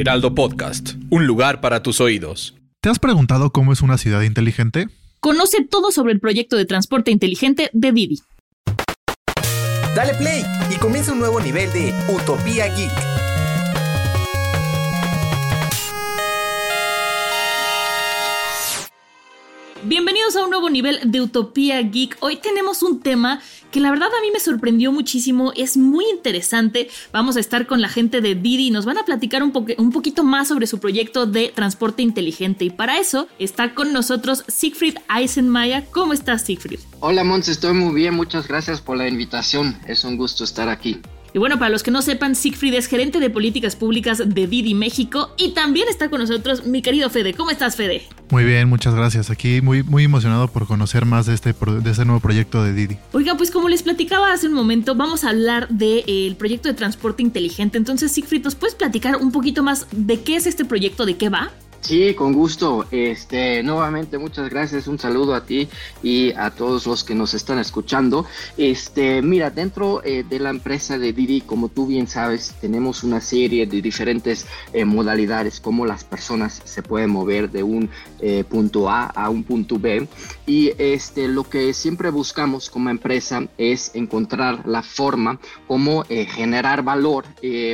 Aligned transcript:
Heraldo 0.00 0.32
Podcast, 0.32 0.90
un 1.10 1.26
lugar 1.26 1.60
para 1.60 1.82
tus 1.82 2.00
oídos. 2.00 2.54
¿Te 2.80 2.88
has 2.88 3.00
preguntado 3.00 3.50
cómo 3.50 3.72
es 3.72 3.82
una 3.82 3.98
ciudad 3.98 4.22
inteligente? 4.22 4.86
Conoce 5.18 5.64
todo 5.68 5.90
sobre 5.90 6.12
el 6.12 6.20
proyecto 6.20 6.56
de 6.56 6.66
transporte 6.66 7.10
inteligente 7.10 7.68
de 7.72 7.90
Didi. 7.90 8.20
Dale 9.96 10.14
play 10.14 10.44
y 10.72 10.76
comienza 10.76 11.12
un 11.12 11.18
nuevo 11.18 11.40
nivel 11.40 11.72
de 11.72 11.92
Utopía 12.14 12.72
Geek. 12.76 13.17
Bienvenidos 19.84 20.34
a 20.34 20.42
un 20.42 20.50
nuevo 20.50 20.70
nivel 20.70 20.98
de 21.04 21.20
Utopía 21.20 21.80
Geek. 21.80 22.16
Hoy 22.18 22.36
tenemos 22.36 22.82
un 22.82 23.00
tema 23.00 23.40
que 23.70 23.78
la 23.78 23.90
verdad 23.90 24.08
a 24.08 24.20
mí 24.22 24.32
me 24.32 24.40
sorprendió 24.40 24.90
muchísimo, 24.90 25.52
es 25.54 25.76
muy 25.76 26.04
interesante. 26.10 26.90
Vamos 27.12 27.36
a 27.36 27.40
estar 27.40 27.68
con 27.68 27.80
la 27.80 27.88
gente 27.88 28.20
de 28.20 28.34
Didi 28.34 28.66
y 28.66 28.70
nos 28.72 28.84
van 28.84 28.98
a 28.98 29.04
platicar 29.04 29.44
un, 29.44 29.52
un 29.78 29.92
poquito 29.92 30.24
más 30.24 30.48
sobre 30.48 30.66
su 30.66 30.80
proyecto 30.80 31.26
de 31.26 31.52
transporte 31.54 32.02
inteligente. 32.02 32.64
Y 32.64 32.70
para 32.70 32.98
eso 32.98 33.28
está 33.38 33.72
con 33.74 33.92
nosotros 33.92 34.42
Siegfried 34.48 34.96
Eisenmaya. 35.16 35.84
¿Cómo 35.92 36.12
estás, 36.12 36.42
Siegfried? 36.42 36.80
Hola, 36.98 37.22
Mons, 37.22 37.48
estoy 37.48 37.72
muy 37.72 37.94
bien. 37.94 38.14
Muchas 38.14 38.48
gracias 38.48 38.80
por 38.80 38.96
la 38.96 39.06
invitación. 39.06 39.78
Es 39.86 40.02
un 40.02 40.16
gusto 40.16 40.42
estar 40.42 40.68
aquí. 40.68 41.00
Y 41.32 41.38
bueno, 41.38 41.56
para 41.60 41.70
los 41.70 41.84
que 41.84 41.92
no 41.92 42.02
sepan, 42.02 42.34
Siegfried 42.34 42.74
es 42.74 42.86
gerente 42.86 43.20
de 43.20 43.30
políticas 43.30 43.76
públicas 43.76 44.18
de 44.18 44.46
Didi 44.48 44.74
México 44.74 45.30
y 45.36 45.50
también 45.50 45.86
está 45.88 46.10
con 46.10 46.20
nosotros 46.20 46.66
mi 46.66 46.82
querido 46.82 47.10
Fede. 47.10 47.34
¿Cómo 47.34 47.50
estás, 47.50 47.76
Fede? 47.76 48.08
Muy 48.30 48.44
bien, 48.44 48.68
muchas 48.68 48.94
gracias. 48.94 49.30
Aquí 49.30 49.60
muy, 49.62 49.82
muy 49.82 50.04
emocionado 50.04 50.48
por 50.48 50.66
conocer 50.66 51.06
más 51.06 51.26
de 51.26 51.34
este, 51.34 51.52
de 51.52 51.90
este 51.90 52.04
nuevo 52.04 52.20
proyecto 52.20 52.62
de 52.62 52.72
Didi. 52.74 52.98
Oiga, 53.12 53.36
pues 53.36 53.50
como 53.50 53.68
les 53.68 53.82
platicaba 53.82 54.32
hace 54.32 54.48
un 54.48 54.52
momento, 54.54 54.94
vamos 54.94 55.24
a 55.24 55.30
hablar 55.30 55.68
del 55.68 56.04
eh, 56.06 56.34
proyecto 56.38 56.68
de 56.68 56.74
transporte 56.74 57.22
inteligente. 57.22 57.78
Entonces, 57.78 58.12
Siegfried, 58.12 58.44
¿nos 58.44 58.54
puedes 58.54 58.74
platicar 58.74 59.16
un 59.16 59.32
poquito 59.32 59.62
más 59.62 59.86
de 59.92 60.20
qué 60.20 60.36
es 60.36 60.46
este 60.46 60.64
proyecto, 60.64 61.06
de 61.06 61.16
qué 61.16 61.28
va? 61.28 61.50
Sí, 61.80 62.12
con 62.14 62.32
gusto. 62.32 62.86
Este, 62.90 63.62
nuevamente 63.62 64.18
muchas 64.18 64.50
gracias, 64.50 64.88
un 64.88 64.98
saludo 64.98 65.34
a 65.34 65.46
ti 65.46 65.68
y 66.02 66.32
a 66.32 66.50
todos 66.50 66.86
los 66.86 67.04
que 67.04 67.14
nos 67.14 67.34
están 67.34 67.58
escuchando. 67.60 68.26
Este, 68.56 69.22
mira, 69.22 69.50
dentro 69.50 70.02
eh, 70.04 70.24
de 70.28 70.38
la 70.38 70.50
empresa 70.50 70.98
de 70.98 71.12
Didi, 71.12 71.40
como 71.40 71.68
tú 71.68 71.86
bien 71.86 72.06
sabes, 72.06 72.54
tenemos 72.60 73.04
una 73.04 73.20
serie 73.20 73.66
de 73.66 73.80
diferentes 73.80 74.46
eh, 74.72 74.84
modalidades 74.84 75.60
como 75.60 75.86
las 75.86 76.04
personas 76.04 76.60
se 76.64 76.82
pueden 76.82 77.10
mover 77.10 77.50
de 77.50 77.62
un 77.62 77.88
eh, 78.20 78.44
punto 78.44 78.90
A 78.90 79.06
a 79.06 79.30
un 79.30 79.44
punto 79.44 79.78
B 79.78 80.06
y 80.46 80.72
este, 80.78 81.28
lo 81.28 81.44
que 81.44 81.72
siempre 81.72 82.10
buscamos 82.10 82.68
como 82.70 82.90
empresa 82.90 83.46
es 83.56 83.92
encontrar 83.94 84.66
la 84.66 84.82
forma 84.82 85.38
como 85.66 86.04
generar 86.04 86.82
valor 86.82 87.24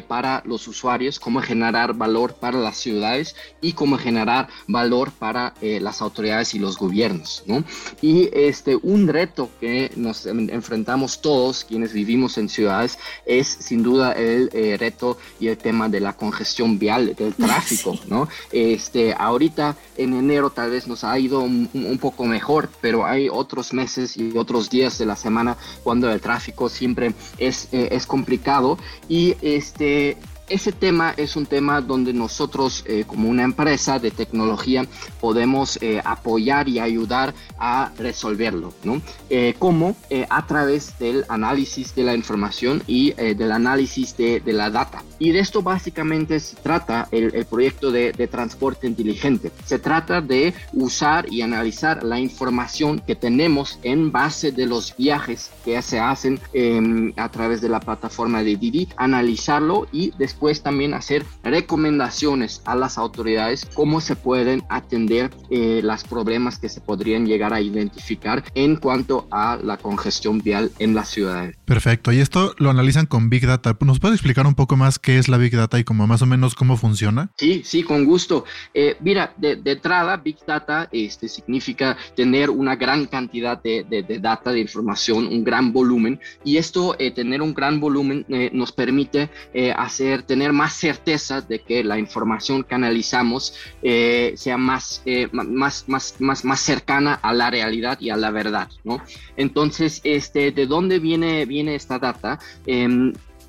para 0.06 0.42
los 0.44 0.68
usuarios, 0.68 1.18
cómo 1.18 1.40
generar 1.40 1.94
valor 1.94 2.34
para 2.34 2.58
las 2.58 2.76
ciudades 2.76 3.34
y 3.60 3.72
cómo 3.72 3.93
generar 3.98 4.48
valor 4.66 5.12
para 5.12 5.54
eh, 5.60 5.80
las 5.80 6.02
autoridades 6.02 6.54
y 6.54 6.58
los 6.58 6.78
gobiernos, 6.78 7.42
¿no? 7.46 7.64
Y 8.00 8.30
este, 8.32 8.76
un 8.76 9.08
reto 9.08 9.50
que 9.60 9.90
nos 9.96 10.26
enfrentamos 10.26 11.20
todos 11.20 11.64
quienes 11.64 11.92
vivimos 11.92 12.38
en 12.38 12.48
ciudades 12.48 12.98
es 13.26 13.46
sin 13.48 13.82
duda 13.82 14.12
el 14.12 14.50
eh, 14.52 14.76
reto 14.78 15.18
y 15.40 15.48
el 15.48 15.58
tema 15.58 15.88
de 15.88 16.00
la 16.00 16.14
congestión 16.14 16.78
vial, 16.78 17.14
del 17.14 17.34
tráfico, 17.46 17.98
¿no? 18.08 18.28
Este, 18.52 19.14
ahorita 19.14 19.76
en 19.96 20.14
enero 20.14 20.50
tal 20.50 20.70
vez 20.70 20.86
nos 20.86 21.04
ha 21.04 21.18
ido 21.18 21.40
un, 21.40 21.68
un 21.72 21.98
poco 21.98 22.24
mejor, 22.24 22.68
pero 22.80 23.06
hay 23.06 23.28
otros 23.28 23.72
meses 23.72 24.16
y 24.16 24.36
otros 24.36 24.70
días 24.70 24.98
de 24.98 25.06
la 25.06 25.16
semana 25.16 25.56
cuando 25.82 26.10
el 26.10 26.20
tráfico 26.20 26.68
siempre 26.68 27.14
es, 27.38 27.68
eh, 27.72 27.88
es 27.92 28.06
complicado 28.06 28.78
y 29.08 29.36
este 29.42 30.16
ese 30.48 30.72
tema 30.72 31.14
es 31.16 31.36
un 31.36 31.46
tema 31.46 31.80
donde 31.80 32.12
nosotros 32.12 32.84
eh, 32.86 33.04
como 33.06 33.28
una 33.28 33.44
empresa 33.44 33.98
de 33.98 34.10
tecnología 34.10 34.86
podemos 35.20 35.78
eh, 35.80 36.00
apoyar 36.04 36.68
y 36.68 36.78
ayudar 36.78 37.34
a 37.58 37.92
resolverlo, 37.96 38.74
¿no? 38.82 39.00
Eh, 39.30 39.54
como 39.58 39.96
a 40.28 40.46
través 40.46 40.98
del 40.98 41.24
análisis 41.28 41.94
de 41.94 42.04
la 42.04 42.14
información 42.14 42.82
y 42.86 43.12
del 43.12 43.52
análisis 43.52 44.16
de, 44.16 44.42
la 44.46 44.70
data. 44.70 45.02
Y 45.18 45.32
de 45.32 45.40
esto 45.40 45.62
básicamente 45.62 46.38
se 46.40 46.56
trata 46.56 47.08
el, 47.10 47.44
proyecto 47.46 47.90
de, 47.90 48.12
transporte 48.30 48.86
inteligente. 48.86 49.50
Se 49.64 49.78
trata 49.78 50.20
de 50.20 50.54
usar 50.72 51.30
y 51.32 51.42
analizar 51.42 52.02
la 52.02 52.18
información 52.20 53.00
que 53.00 53.14
tenemos 53.14 53.78
en 53.82 54.12
base 54.12 54.52
de 54.52 54.66
los 54.66 54.96
viajes 54.96 55.50
que 55.64 55.80
se 55.82 55.98
hacen 55.98 56.40
em, 56.52 57.12
a 57.16 57.28
través 57.28 57.60
de 57.60 57.68
la 57.68 57.80
plataforma 57.80 58.42
de 58.42 58.56
Didi, 58.56 58.88
analizarlo 58.96 59.86
y 59.92 60.12
después 60.18 60.33
después 60.34 60.64
también 60.64 60.94
hacer 60.94 61.24
recomendaciones 61.44 62.60
a 62.64 62.74
las 62.74 62.98
autoridades 62.98 63.64
cómo 63.72 64.00
se 64.00 64.16
pueden 64.16 64.64
atender 64.68 65.30
eh, 65.48 65.80
los 65.80 66.02
problemas 66.02 66.58
que 66.58 66.68
se 66.68 66.80
podrían 66.80 67.24
llegar 67.24 67.54
a 67.54 67.60
identificar 67.60 68.42
en 68.56 68.74
cuanto 68.74 69.28
a 69.30 69.56
la 69.62 69.76
congestión 69.76 70.40
vial 70.40 70.72
en 70.80 70.96
las 70.96 71.08
ciudades. 71.08 71.56
Perfecto, 71.66 72.12
y 72.12 72.18
esto 72.18 72.52
lo 72.58 72.70
analizan 72.70 73.06
con 73.06 73.30
Big 73.30 73.46
Data. 73.46 73.76
¿Nos 73.80 74.00
puede 74.00 74.14
explicar 74.14 74.44
un 74.44 74.56
poco 74.56 74.76
más 74.76 74.98
qué 74.98 75.18
es 75.18 75.28
la 75.28 75.36
Big 75.36 75.54
Data 75.54 75.78
y 75.78 75.84
cómo 75.84 76.08
más 76.08 76.20
o 76.22 76.26
menos 76.26 76.56
cómo 76.56 76.76
funciona? 76.76 77.30
Sí, 77.38 77.62
sí, 77.64 77.84
con 77.84 78.04
gusto. 78.04 78.44
Eh, 78.72 78.96
mira, 79.00 79.34
de, 79.36 79.60
entrada, 79.64 80.16
Big 80.16 80.38
Data 80.44 80.88
este, 80.90 81.28
significa 81.28 81.96
tener 82.16 82.50
una 82.50 82.74
gran 82.74 83.06
cantidad 83.06 83.62
de, 83.62 83.84
de, 83.88 84.18
data, 84.18 84.50
de 84.50 84.60
información, 84.60 85.28
un 85.28 85.44
gran 85.44 85.72
volumen, 85.72 86.18
y 86.44 86.56
esto, 86.56 86.96
eh, 86.98 87.12
tener 87.12 87.40
un 87.40 87.54
gran 87.54 87.78
volumen, 87.78 88.26
nos 88.52 88.72
permite 88.72 89.30
hacer 89.76 90.23
tener 90.24 90.52
más 90.52 90.74
certeza 90.74 91.40
de 91.40 91.60
que 91.60 91.84
la 91.84 91.98
información 91.98 92.64
que 92.64 92.74
analizamos 92.74 93.54
eh, 93.82 94.34
sea 94.36 94.56
más, 94.56 95.02
eh, 95.06 95.28
más, 95.32 95.84
más, 95.88 96.16
más, 96.18 96.44
más 96.44 96.60
cercana 96.60 97.14
a 97.14 97.32
la 97.32 97.50
realidad 97.50 97.98
y 98.00 98.10
a 98.10 98.16
la 98.16 98.30
verdad, 98.30 98.68
¿no? 98.84 99.00
Entonces, 99.36 100.00
este, 100.04 100.50
¿de 100.50 100.66
dónde 100.66 100.98
viene, 100.98 101.44
viene 101.46 101.74
esta 101.74 101.98
data? 101.98 102.38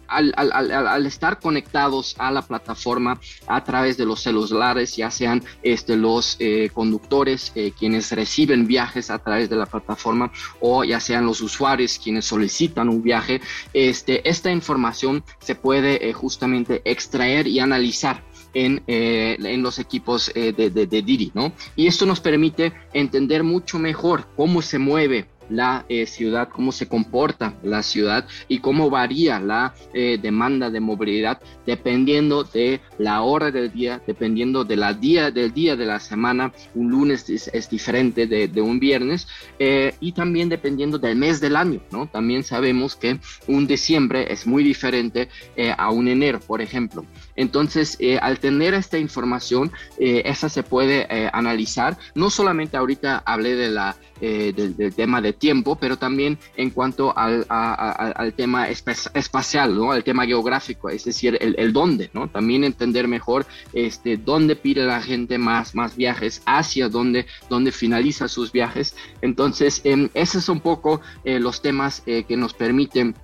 Al, 0.08 1.06
estar 1.06 1.40
conectados 1.40 2.16
a 2.18 2.32
la 2.32 2.42
plataforma 2.42 3.20
a 3.48 3.64
través 3.64 3.98
de 3.98 4.06
los 4.06 4.22
celulares, 4.22 4.96
ya 4.96 5.12
sean 5.12 5.44
este, 5.64 5.96
los 5.96 6.38
eh, 6.40 6.70
conductores 6.74 7.52
eh, 7.56 7.72
quienes 7.78 8.12
reciben 8.12 8.68
viajes 8.68 9.10
a 9.10 9.20
través 9.20 9.50
de 9.50 9.56
la 9.56 9.66
plataforma 9.66 10.32
o 10.60 10.84
ya 10.84 11.00
sean 11.00 11.26
los 11.26 11.42
usuarios 11.42 12.00
quienes 12.02 12.26
solicitan 12.26 12.90
un 12.90 13.02
viaje, 13.02 13.42
este, 13.74 14.28
esta 14.28 14.52
información 14.52 15.24
se 15.40 15.56
puede 15.56 16.10
eh, 16.10 16.14
justamente 16.14 16.82
extraer 16.86 17.48
y 17.48 17.60
analizar. 17.60 18.24
En, 18.58 18.84
en, 18.88 19.62
los 19.62 19.80
equipos 19.80 20.32
de, 20.34 20.54
de, 20.54 20.70
de, 20.70 21.02
Didi, 21.02 21.30
¿no? 21.34 21.52
Y 21.76 21.88
esto 21.88 22.06
nos 22.06 22.22
permite 22.22 22.72
entender 22.94 23.44
mucho 23.44 23.80
mejor 23.80 24.30
cómo 24.38 24.62
se 24.62 24.80
mueve 24.80 25.28
la 25.50 25.86
eh, 25.90 26.06
ciudad, 26.06 26.50
cómo 26.50 26.72
se 26.72 26.88
comporta 26.88 27.54
la 27.64 27.84
ciudad 27.84 28.28
y 28.48 28.60
cómo 28.60 28.90
varía 28.90 29.40
la 29.40 29.74
eh, 29.94 30.18
demanda 30.22 30.70
de 30.70 30.80
movilidad 30.80 31.42
dependiendo 31.66 32.44
de 32.44 32.82
la 32.98 33.22
hora 33.22 33.52
del 33.52 33.72
día, 33.72 34.02
dependiendo 34.06 34.64
de 34.64 34.76
la 34.76 34.94
día 34.94 35.32
del 35.32 35.54
día 35.54 35.76
de 35.76 35.86
la 35.86 36.00
semana. 36.00 36.54
Un 36.74 36.92
lunes 36.92 37.30
es, 37.30 37.70
diferente 37.70 38.28
de, 38.28 38.62
un 38.62 38.80
viernes 38.80 39.28
eh, 39.60 39.96
y 40.00 40.12
también 40.12 40.50
dependiendo 40.50 40.98
del 40.98 41.16
mes 41.18 41.42
del 41.42 41.56
año, 41.56 41.82
¿no? 41.92 42.08
También 42.08 42.44
sabemos 42.44 42.96
que 42.96 43.20
un 43.48 43.68
diciembre 43.68 44.32
es 44.32 44.46
muy 44.46 44.64
diferente 44.64 45.30
a 45.78 45.90
un 45.90 46.08
enero, 46.08 46.40
por 46.40 46.62
ejemplo. 46.62 47.06
Entonces, 47.36 47.98
al 48.22 48.40
tener 48.40 48.74
esta 48.74 48.98
información, 48.98 49.72
esa 49.98 50.50
se 50.50 50.64
puede 50.64 51.08
analizar. 51.34 51.98
No 52.14 52.30
solamente 52.30 52.78
ahorita 52.78 53.24
hablé 53.26 53.56
de 53.56 53.70
la 53.70 53.96
eh, 54.22 54.54
del, 54.56 54.96
tema 54.96 55.22
de 55.22 55.34
tiempo, 55.34 55.76
pero 55.76 55.98
también 55.98 56.40
en 56.56 56.70
cuanto 56.70 57.16
al, 57.18 57.46
al 57.50 58.34
tema 58.34 58.70
espacial, 58.70 59.76
¿no? 59.76 59.92
Al 59.92 60.06
tema 60.06 60.26
geográfico, 60.26 60.90
es 60.90 61.04
decir, 61.04 61.38
el, 61.42 61.74
dónde, 61.74 62.10
¿no? 62.14 62.30
También 62.30 62.64
entender 62.64 63.10
mejor 63.10 63.46
este, 63.74 64.16
dónde 64.16 64.56
pide 64.56 64.86
la 64.86 65.02
gente 65.02 65.38
más, 65.38 65.76
más 65.76 65.98
viajes, 65.98 66.42
hacia 66.46 66.88
dónde, 66.88 67.26
dónde 67.50 67.74
finaliza 67.74 68.30
sus 68.30 68.54
viajes. 68.54 68.96
Entonces, 69.22 69.82
eh, 69.84 70.10
esos 70.14 70.46
son 70.46 70.56
un 70.56 70.62
poco 70.62 71.02
eh, 71.26 71.42
los 71.42 71.62
temas 71.62 72.02
eh, 72.06 72.24
que 72.24 72.38
nos 72.38 72.54
permiten 72.54 73.16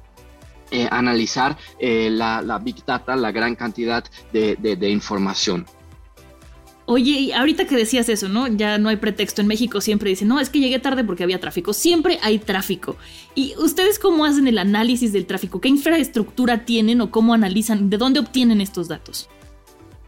eh, 0.71 0.88
analizar 0.89 1.57
eh, 1.79 2.09
la, 2.09 2.59
Big 2.63 2.85
Data, 2.85 3.15
la 3.15 3.31
gran 3.31 3.56
cantidad 3.56 4.03
de, 4.31 4.89
información. 4.89 5.65
Oye, 6.85 7.33
ahorita 7.33 7.68
que 7.68 7.75
decías 7.75 8.09
eso, 8.09 8.27
¿no? 8.27 8.47
Ya 8.47 8.77
no 8.77 8.89
hay 8.89 8.95
pretexto. 8.95 9.41
En 9.41 9.47
México 9.47 9.81
siempre 9.81 10.09
dicen, 10.09 10.27
no, 10.27 10.39
es 10.39 10.50
que 10.50 10.59
llegué 10.59 10.79
tarde 10.79 11.03
porque 11.03 11.23
había 11.23 11.39
tráfico. 11.39 11.73
Siempre 11.73 12.19
hay 12.21 12.39
tráfico. 12.39 12.97
¿Y 13.35 13.53
ustedes 13.57 14.00
cómo 14.00 14.25
hacen 14.25 14.47
el 14.47 14.57
análisis 14.57 15.13
del 15.13 15.25
tráfico? 15.25 15.62
¿Qué 15.62 15.69
infraestructura 15.69 16.65
tienen 16.65 17.01
o 17.01 17.12
cómo 17.12 17.33
analizan? 17.33 17.89
¿De 17.89 17.97
dónde 17.97 18.19
obtienen 18.19 18.62
estos 18.62 18.88
datos? 18.88 19.29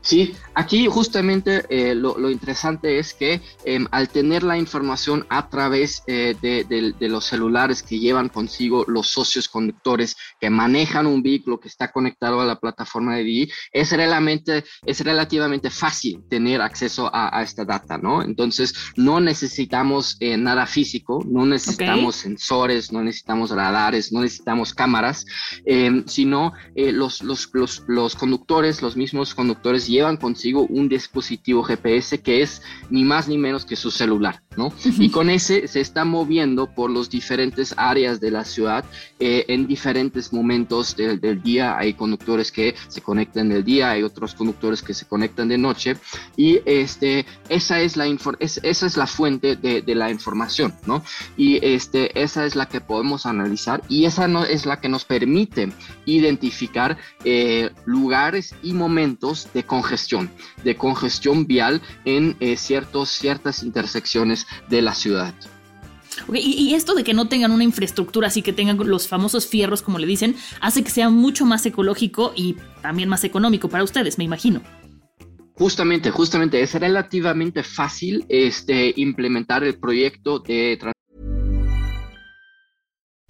Sí, 0.03 0.35
aquí 0.53 0.85
justamente 0.87 1.63
eh, 1.69 1.95
lo, 1.95 2.29
interesante 2.29 2.99
es 2.99 3.13
que 3.13 3.41
em, 3.63 3.87
al 3.89 4.09
tener 4.09 4.43
la 4.43 4.57
información 4.57 5.25
a 5.29 5.47
través 5.47 6.03
eh, 6.07 6.35
de, 6.41 7.07
los 7.07 7.23
celulares 7.23 7.81
que 7.81 7.99
llevan 7.99 8.27
consigo 8.27 8.83
los 8.85 9.07
socios 9.07 9.47
conductores 9.47 10.17
que 10.41 10.49
manejan 10.49 11.07
un 11.07 11.23
vehículo 11.23 11.57
que 11.57 11.69
está 11.69 11.89
conectado 11.89 12.41
a 12.41 12.45
la 12.45 12.59
plataforma 12.59 13.15
de 13.15 13.23
DI, 13.23 13.51
es 13.71 13.91
relativamente, 13.91 14.65
es 14.85 14.99
relativamente 14.99 15.69
fácil 15.69 16.21
tener 16.29 16.61
acceso 16.61 17.09
a, 17.13 17.41
esta 17.41 17.63
data, 17.63 17.97
¿no? 17.97 18.23
Entonces, 18.23 18.73
no 18.97 19.21
necesitamos 19.21 20.17
eh, 20.19 20.35
nada 20.35 20.65
físico, 20.65 21.23
no 21.25 21.45
necesitamos 21.45 22.17
sensores, 22.17 22.91
no 22.91 23.01
necesitamos 23.03 23.51
radares, 23.51 24.11
no 24.11 24.19
necesitamos 24.19 24.73
cámaras, 24.73 25.25
em, 25.65 26.05
sino 26.07 26.51
los, 26.75 27.23
los, 27.23 27.49
los, 27.53 27.83
los 27.87 28.15
conductores, 28.15 28.81
los 28.81 28.97
mismos 28.97 29.33
conductores, 29.33 29.87
llevan 29.93 30.17
consigo 30.17 30.65
un 30.69 30.89
dispositivo 30.89 31.63
GPS 31.63 32.19
que 32.21 32.41
es 32.41 32.61
ni 32.89 33.03
más 33.03 33.27
ni 33.27 33.37
menos 33.37 33.65
que 33.65 33.75
su 33.75 33.91
celular, 33.91 34.41
¿no? 34.57 34.73
Y 34.99 35.09
con 35.09 35.29
ese 35.29 35.67
se 35.67 35.81
está 35.81 36.05
moviendo 36.05 36.67
por 36.67 36.89
los 36.89 37.09
diferentes 37.09 37.73
áreas 37.77 38.19
de 38.19 38.31
la 38.31 38.43
ciudad 38.43 38.85
eh, 39.19 39.45
en 39.47 39.67
diferentes 39.67 40.33
momentos 40.33 40.95
del 40.95 41.41
día. 41.41 41.77
Hay 41.77 41.93
conductores 41.93 42.51
que 42.51 42.75
se 42.87 43.01
conectan 43.01 43.49
del 43.49 43.63
día, 43.63 43.91
hay 43.91 44.03
otros 44.03 44.33
conductores 44.35 44.81
que 44.81 44.93
se 44.93 45.05
conectan 45.05 45.47
de 45.47 45.57
noche 45.57 45.95
y 46.35 46.59
este, 46.65 47.25
esa, 47.49 47.79
es 47.81 47.95
la 47.95 48.05
esa 48.39 48.85
es 48.85 48.97
la 48.97 49.07
fuente 49.07 49.55
de, 49.55 49.93
la 49.93 50.09
información, 50.09 50.73
¿no? 50.85 51.03
Y 51.37 51.63
este, 51.63 52.19
esa 52.19 52.45
es 52.45 52.55
la 52.55 52.67
que 52.67 52.81
podemos 52.81 53.25
analizar 53.25 53.83
y 53.87 54.05
esa 54.05 54.27
no, 54.27 54.43
es 54.43 54.65
la 54.65 54.79
que 54.81 54.89
nos 54.89 55.05
permite 55.05 55.71
identificar 56.05 56.97
eh, 57.23 57.69
lugares 57.85 58.55
y 58.63 58.73
momentos 58.73 59.47
de 59.53 59.63
congestión, 59.83 60.31
de 60.63 60.75
congestión 60.75 61.45
vial 61.45 61.81
en 62.05 62.37
eh, 62.39 62.55
ciertos, 62.55 63.09
ciertas 63.09 63.63
intersecciones 63.63 64.47
de 64.69 64.81
la 64.81 64.95
ciudad. 64.95 65.33
y, 66.33 66.73
esto 66.73 66.93
de 66.95 67.03
que 67.03 67.13
no 67.13 67.27
tengan 67.27 67.51
una 67.51 67.65
infraestructura 67.65 68.27
así 68.27 68.41
que 68.41 68.53
tengan 68.53 68.77
los 68.77 69.07
famosos 69.09 69.45
fierros, 69.45 69.81
como 69.81 69.99
le 69.99 70.07
dicen, 70.07 70.35
hace 70.61 70.83
que 70.83 70.89
sea 70.89 71.09
mucho 71.09 71.45
más 71.45 71.65
ecológico 71.65 72.31
y 72.35 72.55
también 72.81 73.09
más 73.09 73.25
económico 73.25 73.67
para 73.67 73.83
ustedes, 73.83 74.17
me 74.17 74.23
imagino. 74.23 74.61
Justamente, 75.55 76.09
justamente, 76.11 76.61
es 76.61 76.73
relativamente 76.73 77.61
fácil 77.61 78.25
este, 78.29 78.93
implementar 78.95 79.63
el 79.63 79.77
proyecto 79.77 80.39
de 80.39 80.77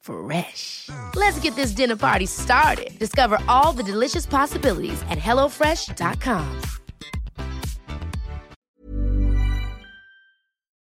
Fresh. 0.00 0.88
Let's 1.14 1.38
get 1.40 1.56
this 1.56 1.72
dinner 1.72 1.96
party 1.96 2.26
started. 2.26 2.98
Discover 2.98 3.38
all 3.48 3.72
the 3.72 3.82
delicious 3.82 4.26
possibilities 4.26 5.00
at 5.08 5.18
HelloFresh.com. 5.18 6.60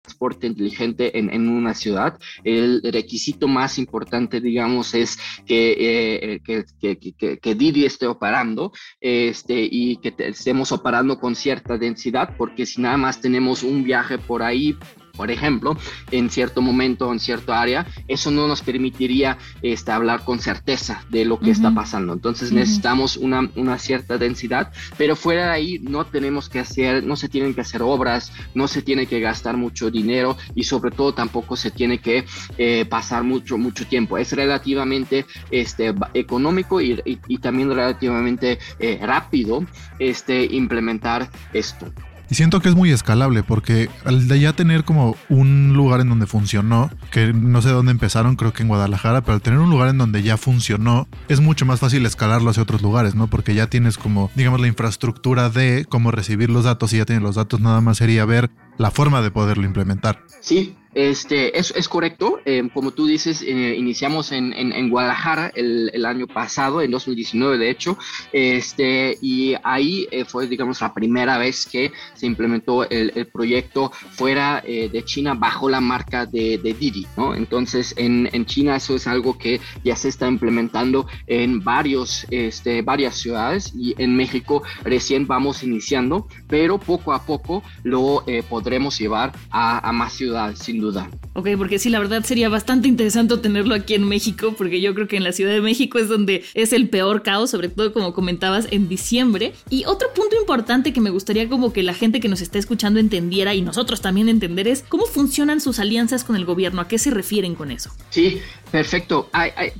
Transporte 0.02 0.46
inteligente 0.46 1.18
en, 1.18 1.48
una 1.48 1.74
ciudad. 1.74 2.18
El 2.44 2.80
requisito 2.82 3.48
más 3.48 3.78
importante, 3.78 4.40
digamos, 4.40 4.94
es 4.94 5.18
que, 5.46 5.72
eh, 5.78 6.40
que, 6.44 6.64
que, 6.80 7.14
que, 7.18 7.38
que, 7.38 7.54
Didi 7.54 7.84
esté 7.84 8.06
operando 8.06 8.72
este, 9.00 9.68
y 9.70 9.96
que 9.96 10.14
estemos 10.18 10.72
operando 10.72 11.18
con 11.18 11.34
cierta 11.34 11.76
densidad, 11.76 12.34
porque 12.38 12.64
si 12.64 12.80
nada 12.80 12.96
más 12.96 13.20
tenemos 13.20 13.62
un 13.62 13.82
viaje 13.82 14.16
por 14.16 14.42
ahí, 14.42 14.76
por 15.16 15.30
ejemplo, 15.30 15.76
en 16.10 16.30
cierto 16.30 16.62
momento, 16.62 17.12
en 17.12 17.20
cierto 17.20 17.52
área, 17.52 17.86
eso 18.08 18.30
no 18.30 18.46
nos 18.46 18.62
permitiría 18.62 19.38
este, 19.62 19.90
hablar 19.90 20.24
con 20.24 20.38
certeza 20.38 21.04
de 21.08 21.24
lo 21.24 21.38
que 21.38 21.50
está 21.50 21.74
pasando. 21.74 22.12
Entonces 22.12 22.52
necesitamos 22.52 23.16
una, 23.16 23.50
una, 23.56 23.78
cierta 23.78 24.18
densidad, 24.18 24.72
pero 24.96 25.16
fuera 25.16 25.46
de 25.46 25.52
ahí 25.52 25.78
no 25.80 26.04
tenemos 26.06 26.48
que 26.48 26.60
hacer, 26.60 27.04
no 27.04 27.16
se 27.16 27.28
tienen 27.28 27.54
que 27.54 27.60
hacer 27.60 27.82
obras, 27.82 28.32
no 28.54 28.68
se 28.68 28.82
tiene 28.82 29.06
que 29.06 29.20
gastar 29.20 29.56
mucho 29.56 29.90
dinero 29.90 30.36
y 30.54 30.64
sobre 30.64 30.90
todo 30.90 31.14
tampoco 31.14 31.56
se 31.56 31.70
tiene 31.70 31.98
que 31.98 32.24
eh, 32.58 32.84
pasar 32.84 33.22
mucho, 33.22 33.58
mucho 33.58 33.86
tiempo. 33.86 34.18
Es 34.18 34.32
relativamente 34.32 35.26
este, 35.50 35.94
económico 36.14 36.80
y, 36.80 36.96
también 37.40 37.70
relativamente 37.70 38.58
eh, 38.78 38.98
rápido 39.02 39.64
este, 39.98 40.44
implementar 40.44 41.30
esto. 41.52 41.92
Y 42.30 42.34
siento 42.34 42.60
que 42.60 42.68
es 42.68 42.74
muy 42.74 42.90
escalable 42.90 43.42
porque 43.42 43.88
al 44.04 44.28
de 44.28 44.40
ya 44.40 44.52
tener 44.52 44.84
como 44.84 45.16
un 45.28 45.74
lugar 45.74 46.00
en 46.00 46.08
donde 46.08 46.26
funcionó, 46.26 46.90
que 47.10 47.32
no 47.32 47.62
sé 47.62 47.70
dónde 47.70 47.92
empezaron, 47.92 48.36
creo 48.36 48.52
que 48.52 48.62
en 48.62 48.68
Guadalajara, 48.68 49.20
pero 49.22 49.34
al 49.34 49.42
tener 49.42 49.60
un 49.60 49.70
lugar 49.70 49.88
en 49.88 49.98
donde 49.98 50.22
ya 50.22 50.36
funcionó, 50.36 51.06
es 51.28 51.40
mucho 51.40 51.66
más 51.66 51.80
fácil 51.80 52.04
escalarlo 52.04 52.50
hacia 52.50 52.62
otros 52.62 52.82
lugares, 52.82 53.14
¿no? 53.14 53.28
Porque 53.28 53.54
ya 53.54 53.68
tienes 53.68 53.96
como, 53.98 54.30
digamos, 54.34 54.60
la 54.60 54.66
infraestructura 54.66 55.50
de 55.50 55.86
cómo 55.88 56.10
recibir 56.10 56.50
los 56.50 56.64
datos 56.64 56.92
y 56.92 56.98
ya 56.98 57.04
tienes 57.04 57.22
los 57.22 57.36
datos, 57.36 57.60
nada 57.60 57.80
más 57.80 57.98
sería 57.98 58.24
ver 58.24 58.50
la 58.78 58.90
forma 58.90 59.22
de 59.22 59.30
poderlo 59.30 59.64
implementar. 59.64 60.22
Sí, 60.40 60.76
este, 60.96 61.58
es, 61.58 61.74
es 61.76 61.88
correcto. 61.90 62.40
Eh, 62.46 62.70
como 62.72 62.90
tú 62.90 63.06
dices, 63.06 63.42
eh, 63.42 63.76
iniciamos 63.76 64.32
en, 64.32 64.54
en, 64.54 64.88
Guadalajara 64.88 65.52
el, 65.54 65.90
el, 65.92 66.06
año 66.06 66.26
pasado, 66.26 66.80
en 66.80 66.90
2019 66.90 67.58
de 67.58 67.68
hecho, 67.68 67.98
este, 68.32 69.18
y 69.20 69.54
ahí 69.62 70.08
eh, 70.10 70.24
fue, 70.24 70.46
digamos, 70.46 70.80
la 70.80 70.94
primera 70.94 71.36
vez 71.36 71.66
que 71.66 71.92
se 72.14 72.24
implementó 72.24 72.88
el, 72.88 73.12
el 73.14 73.26
proyecto 73.26 73.92
fuera 74.12 74.62
de 74.66 75.04
China 75.04 75.34
bajo 75.34 75.68
la 75.68 75.80
marca 75.80 76.24
de, 76.24 76.56
de 76.58 76.72
Didi, 76.72 77.06
¿no? 77.16 77.34
Entonces, 77.34 77.92
en, 77.98 78.30
en, 78.32 78.46
China 78.46 78.76
eso 78.76 78.94
es 78.94 79.06
algo 79.06 79.36
que 79.36 79.60
ya 79.84 79.96
se 79.96 80.08
está 80.08 80.26
implementando 80.28 81.06
en 81.26 81.62
varios, 81.62 82.26
este, 82.30 82.80
varias 82.80 83.16
ciudades 83.16 83.72
y 83.74 83.94
en 83.98 84.16
México 84.16 84.62
recién 84.82 85.26
vamos 85.26 85.62
iniciando, 85.62 86.26
pero 86.48 86.78
poco 86.78 87.12
a 87.12 87.26
poco 87.26 87.62
lo 87.82 88.24
podremos 88.48 88.98
llevar 88.98 89.32
a, 89.50 89.86
a 89.86 89.92
más 89.92 90.14
ciudades, 90.14 90.60
sin 90.60 90.80
duda 90.80 90.85
Ok, 91.34 91.48
porque 91.58 91.78
sí, 91.78 91.90
la 91.90 91.98
verdad 91.98 92.24
sería 92.24 92.48
bastante 92.48 92.88
interesante 92.88 93.36
tenerlo 93.36 93.74
aquí 93.74 93.94
en 93.94 94.04
México, 94.04 94.54
porque 94.56 94.80
yo 94.80 94.94
creo 94.94 95.08
que 95.08 95.16
en 95.16 95.24
la 95.24 95.32
Ciudad 95.32 95.52
de 95.52 95.60
México 95.60 95.98
es 95.98 96.08
donde 96.08 96.44
es 96.54 96.72
el 96.72 96.88
peor 96.88 97.22
caos, 97.22 97.50
sobre 97.50 97.68
todo 97.68 97.92
como 97.92 98.14
comentabas 98.14 98.68
en 98.70 98.88
diciembre. 98.88 99.52
Y 99.68 99.84
otro 99.84 100.08
punto 100.14 100.36
importante 100.38 100.92
que 100.92 101.00
me 101.00 101.10
gustaría 101.10 101.48
como 101.48 101.72
que 101.72 101.82
la 101.82 101.94
gente 101.94 102.20
que 102.20 102.28
nos 102.28 102.40
está 102.40 102.58
escuchando 102.58 103.00
entendiera 103.00 103.54
y 103.54 103.62
nosotros 103.62 104.00
también 104.00 104.28
entender 104.28 104.68
es 104.68 104.84
cómo 104.88 105.06
funcionan 105.06 105.60
sus 105.60 105.78
alianzas 105.78 106.24
con 106.24 106.36
el 106.36 106.44
gobierno, 106.44 106.80
a 106.80 106.88
qué 106.88 106.98
se 106.98 107.10
refieren 107.10 107.54
con 107.54 107.70
eso. 107.70 107.90
Sí, 108.10 108.40
perfecto. 108.70 109.28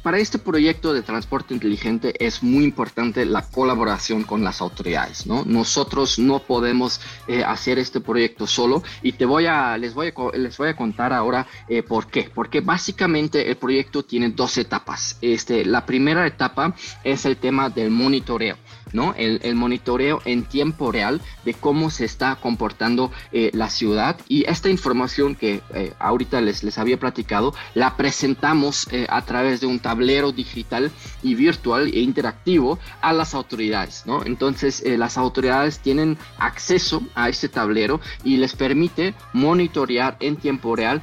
para 0.02 0.18
este 0.18 0.38
proyecto 0.38 0.92
de 0.92 1.02
transporte 1.02 1.54
inteligente 1.54 2.14
es 2.24 2.42
muy 2.42 2.64
importante 2.64 3.24
la 3.24 3.42
colaboración 3.42 4.24
con 4.24 4.44
las 4.44 4.60
autoridades, 4.60 5.26
¿no? 5.26 5.44
Nosotros 5.44 6.18
no 6.18 6.40
podemos 6.40 7.00
eh, 7.28 7.44
hacer 7.44 7.78
este 7.78 8.00
proyecto 8.00 8.46
solo 8.46 8.82
y 9.02 9.12
te 9.12 9.24
voy 9.24 9.46
a, 9.46 9.76
les 9.78 9.94
voy 9.94 10.08
a, 10.08 10.36
les 10.36 10.56
voy 10.56 10.68
a 10.68 10.76
ahora 11.12 11.46
eh, 11.68 11.82
por 11.82 12.06
qué. 12.08 12.30
Porque 12.34 12.60
básicamente 12.60 13.48
el 13.48 13.56
proyecto 13.56 14.02
tiene 14.02 14.30
dos 14.30 14.58
etapas. 14.58 15.18
Este, 15.20 15.64
la 15.64 15.84
primera 15.84 16.26
etapa 16.26 16.74
es 17.02 17.24
el 17.24 17.36
tema 17.36 17.70
del 17.70 17.90
monitoreo. 17.90 18.56
¿No? 18.96 19.14
El, 19.16 19.54
monitoreo 19.54 20.22
en 20.24 20.44
tiempo 20.44 20.90
real 20.90 21.20
de 21.44 21.52
cómo 21.52 21.90
se 21.90 22.06
está 22.06 22.36
comportando 22.36 23.12
eh, 23.30 23.50
la 23.52 23.68
ciudad 23.68 24.18
y 24.26 24.48
esta 24.48 24.70
información 24.70 25.34
que 25.34 25.60
eh, 25.74 25.92
ahorita 25.98 26.40
les, 26.40 26.64
les 26.64 26.78
había 26.78 26.98
platicado 26.98 27.54
la 27.74 27.96
presentamos 27.96 28.88
eh, 28.90 29.06
a 29.10 29.22
través 29.22 29.60
de 29.60 29.66
un 29.66 29.80
tablero 29.80 30.32
digital 30.32 30.90
y 31.22 31.34
virtual 31.34 31.88
e 31.88 32.00
interactivo 32.00 32.78
a 33.02 33.12
las 33.12 33.34
autoridades, 33.34 34.04
¿no? 34.06 34.24
Entonces 34.24 34.82
las 34.86 35.18
autoridades 35.18 35.78
tienen 35.80 36.16
acceso 36.38 37.02
a 37.14 37.28
este 37.28 37.50
tablero 37.50 38.00
y 38.24 38.38
les 38.38 38.54
permite 38.54 39.14
monitorear 39.34 40.16
en 40.20 40.36
tiempo 40.36 40.74
real 40.74 41.02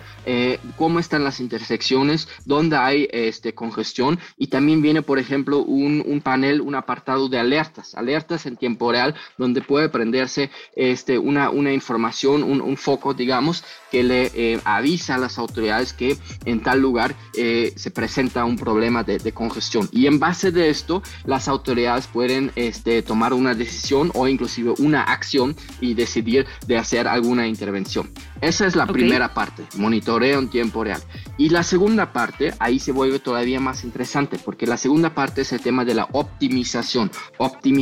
cómo 0.78 1.00
están 1.00 1.24
las 1.24 1.40
intersecciones, 1.40 2.28
dónde 2.46 2.78
hay 2.78 3.08
este, 3.12 3.54
congestión 3.54 4.20
y 4.38 4.48
también 4.48 4.82
viene, 4.82 5.04
por 5.04 5.20
ejemplo, 5.20 5.60
un, 5.60 6.04
un 6.06 6.22
panel, 6.22 6.62
un 6.62 6.74
apartado 6.76 7.30
de 7.30 7.40
alertas, 7.84 7.96
alertas 7.96 8.46
en 8.46 8.58
tiempo 8.58 8.92
real, 8.92 9.16
donde 9.38 9.62
puede 9.62 9.90
prenderse 9.90 10.50
este, 10.76 11.18
una, 11.18 11.50
una 11.50 11.74
información, 11.74 12.44
un, 12.44 12.62
un 12.62 12.78
foco, 12.78 13.14
digamos, 13.14 13.64
que 13.92 14.04
le 14.04 14.32
eh, 14.36 14.60
avisa 14.66 15.16
a 15.16 15.18
las 15.18 15.38
autoridades 15.38 15.94
que 15.94 16.18
en 16.46 16.62
tal 16.62 16.80
lugar 16.80 17.16
eh, 17.36 17.74
se 17.76 17.92
presenta 17.92 18.46
un 18.46 18.58
problema 18.58 19.04
de, 19.04 19.18
de, 19.18 19.32
congestión. 19.32 19.90
Y 19.92 20.08
en 20.08 20.20
base 20.20 20.52
de 20.52 20.70
esto, 20.70 21.02
las 21.26 21.48
autoridades 21.48 22.08
pueden 22.08 22.52
este, 22.56 23.02
tomar 23.02 23.34
una 23.34 23.54
decisión 23.54 24.12
o 24.14 24.28
inclusive 24.28 24.74
una 24.80 25.04
acción 25.04 25.56
y 25.82 25.94
decidir 25.94 26.46
de 26.68 26.78
hacer 26.78 27.08
alguna 27.08 27.48
intervención. 27.48 28.12
Esa 28.42 28.66
es 28.66 28.76
la 28.76 28.86
primera 28.86 29.34
parte, 29.34 29.64
monitoreo 29.78 30.40
en 30.40 30.50
tiempo 30.50 30.84
real. 30.84 31.02
Y 31.38 31.50
la 31.50 31.64
segunda 31.64 32.14
parte, 32.14 32.54
ahí 32.60 32.78
se 32.78 32.92
vuelve 32.92 33.20
todavía 33.20 33.60
más 33.60 33.84
interesante, 33.84 34.38
porque 34.38 34.68
la 34.68 34.78
segunda 34.78 35.16
parte 35.16 35.42
es 35.42 35.54
el 35.54 35.62
tema 35.62 35.86
de 35.86 35.96
la 35.96 36.08
optimización, 36.12 37.10
optimización 37.38 37.73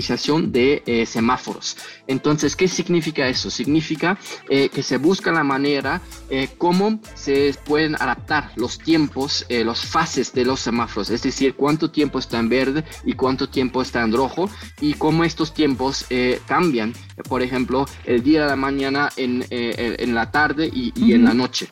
de 0.51 0.83
eh, 0.85 1.05
semáforos. 1.05 1.77
Entonces, 2.07 2.55
¿qué 2.55 2.67
significa 2.67 3.27
eso? 3.27 3.49
Significa 3.49 4.17
eh, 4.49 4.69
que 4.69 4.83
se 4.83 4.97
busca 4.97 5.31
la 5.31 5.43
manera 5.43 6.01
eh, 6.29 6.49
cómo 6.57 6.99
se 7.13 7.53
pueden 7.65 7.95
adaptar 7.95 8.51
los 8.55 8.77
tiempos, 8.77 9.45
los 9.49 9.85
fases 9.85 10.33
de 10.33 10.45
los 10.45 10.59
semáforos, 10.59 11.09
es 11.09 11.23
decir, 11.23 11.55
cuánto 11.55 11.91
tiempo 11.91 12.19
está 12.19 12.39
en 12.39 12.49
verde 12.49 12.83
y 13.05 13.13
cuánto 13.13 13.49
tiempo 13.49 13.81
está 13.81 14.01
en 14.01 14.13
rojo, 14.13 14.49
y 14.79 14.93
cómo 14.93 15.23
estos 15.23 15.53
tiempos 15.53 16.05
cambian, 16.47 16.93
por 17.27 17.41
ejemplo, 17.41 17.85
el 18.05 18.23
día 18.23 18.43
de 18.43 18.47
la 18.47 18.55
mañana 18.55 19.09
en, 19.17 19.45
en 19.49 20.15
la 20.15 20.31
tarde 20.31 20.69
y, 20.73 21.13
en 21.13 21.25
la 21.25 21.33
noche. 21.33 21.67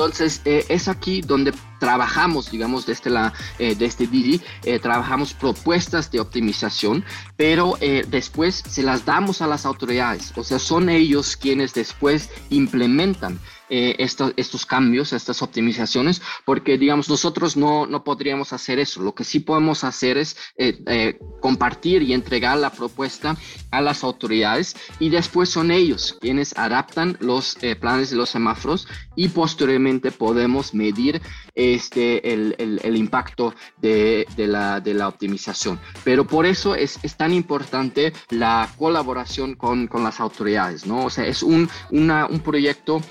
Entonces, 0.00 0.40
eh, 0.46 0.64
es 0.70 0.88
aquí 0.88 1.20
donde 1.20 1.52
trabajamos, 1.78 2.50
digamos, 2.50 2.86
desde, 2.86 3.10
la, 3.10 3.34
eh, 3.58 3.74
desde 3.74 4.06
Didi, 4.06 4.40
eh, 4.64 4.78
trabajamos 4.78 5.34
propuestas 5.34 6.10
de 6.10 6.20
optimización, 6.20 7.04
pero 7.36 7.76
después 8.08 8.64
se 8.66 8.82
las 8.82 9.04
damos 9.04 9.42
a 9.42 9.46
las 9.46 9.66
autoridades. 9.66 10.32
O 10.36 10.42
sea, 10.42 10.58
son 10.58 10.88
ellos 10.88 11.36
quienes 11.36 11.74
después 11.74 12.30
implementan 12.48 13.38
eh, 13.72 13.94
estos, 14.00 14.66
cambios, 14.66 15.12
estas 15.12 15.42
optimizaciones, 15.42 16.20
porque 16.44 16.76
digamos 16.76 17.08
nosotros 17.08 17.56
no, 17.56 17.86
no 17.86 18.02
podríamos 18.02 18.52
hacer 18.52 18.80
eso. 18.80 19.00
Lo 19.00 19.14
que 19.14 19.22
sí 19.22 19.38
podemos 19.38 19.84
hacer 19.84 20.18
es 20.18 20.36
eh, 20.56 20.82
eh, 20.86 21.20
compartir 21.40 22.02
y 22.02 22.12
entregar 22.12 22.58
la 22.58 22.70
propuesta 22.70 23.36
a 23.70 23.80
las 23.80 24.04
autoridades 24.04 24.76
y 24.98 25.08
después 25.08 25.48
son 25.48 25.70
ellos 25.70 26.16
quienes 26.20 26.56
adaptan 26.56 27.16
los 27.20 27.56
planes 27.80 28.10
de 28.10 28.16
los 28.16 28.30
semáforos 28.30 28.86
y 29.16 29.28
posteriormente 29.28 30.10
podemos 30.10 30.74
medir 30.74 31.20
este, 31.54 32.32
el, 32.32 32.54
el, 32.58 32.96
impacto 32.96 33.54
de, 33.78 34.26
la, 34.36 34.80
de 34.80 34.94
la 34.94 35.08
optimización. 35.08 35.78
Pero 36.04 36.26
por 36.26 36.46
eso 36.46 36.74
es, 36.74 36.98
es 37.02 37.16
tan 37.16 37.32
importante 37.32 38.12
la 38.30 38.68
colaboración 38.78 39.56
con, 39.56 39.86
con, 39.86 40.04
las 40.04 40.20
autoridades, 40.20 40.86
¿no? 40.86 41.04
O 41.04 41.10
sea, 41.10 41.26
es 41.26 41.42
un, 41.42 41.68
una, 41.90 42.26
un 42.26 42.40
proyecto 42.40 43.02